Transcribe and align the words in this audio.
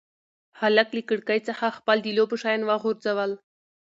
هلک 0.59 0.89
له 0.97 1.01
کړکۍ 1.09 1.39
څخه 1.47 1.75
خپل 1.77 1.97
د 2.01 2.07
لوبو 2.17 2.35
شیان 2.41 2.61
وغورځول. 2.65 3.31